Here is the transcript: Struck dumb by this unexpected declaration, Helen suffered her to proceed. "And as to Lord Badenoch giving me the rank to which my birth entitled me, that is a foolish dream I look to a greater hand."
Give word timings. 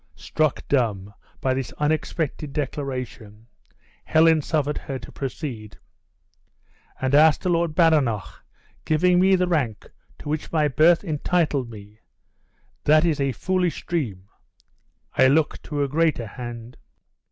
Struck 0.15 0.67
dumb 0.67 1.13
by 1.41 1.53
this 1.53 1.71
unexpected 1.73 2.53
declaration, 2.53 3.45
Helen 4.03 4.41
suffered 4.41 4.79
her 4.79 4.97
to 4.97 5.11
proceed. 5.11 5.77
"And 6.99 7.13
as 7.13 7.37
to 7.37 7.49
Lord 7.49 7.75
Badenoch 7.75 8.43
giving 8.83 9.19
me 9.19 9.35
the 9.35 9.45
rank 9.47 9.91
to 10.17 10.27
which 10.27 10.51
my 10.51 10.67
birth 10.67 11.03
entitled 11.03 11.69
me, 11.69 11.99
that 12.83 13.05
is 13.05 13.19
a 13.21 13.31
foolish 13.31 13.85
dream 13.85 14.27
I 15.13 15.27
look 15.27 15.61
to 15.61 15.83
a 15.83 15.87
greater 15.87 16.25
hand." 16.25 16.77